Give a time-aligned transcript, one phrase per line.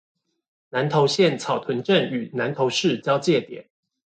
[0.69, 3.69] 南投縣草屯鎮與南投市交界點